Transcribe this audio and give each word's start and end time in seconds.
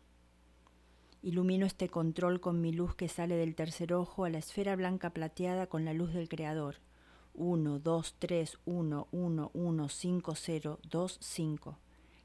Ilumino 1.23 1.67
este 1.67 1.89
control 1.89 2.41
con 2.41 2.61
mi 2.61 2.73
luz 2.73 2.95
que 2.95 3.09
sale 3.09 3.35
del 3.37 3.57
tercer 3.57 3.93
ojo 3.93 4.25
a 4.25 4.31
la 4.31 4.39
esfera 4.39 4.77
blanca 4.77 5.11
plateada 5.11 5.67
con 5.67 5.85
la 5.85 5.93
luz 5.93 6.13
del 6.13 6.29
Creador 6.29 6.77
1, 7.37 7.79
2, 7.79 8.15
3, 8.19 8.59
1, 8.65 9.09
1, 9.11 9.51
1, 9.55 9.89
5, 9.89 10.35
0, 10.35 10.79
2, 10.91 11.19
5, 11.21 11.79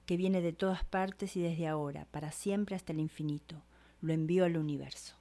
que 0.06 0.18
viene 0.18 0.42
de 0.42 0.54
todas 0.54 0.84
partes 0.84 1.36
y 1.36 1.42
desde 1.42 1.68
ahora, 1.68 2.08
para 2.12 2.32
siempre 2.32 2.76
hasta 2.76 2.94
el 2.94 3.00
infinito. 3.00 3.62
Lo 4.02 4.14
envío 4.14 4.46
al 4.46 4.58
universo. 4.58 5.21